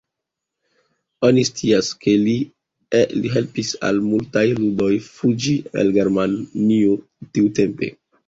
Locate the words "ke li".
2.05-2.49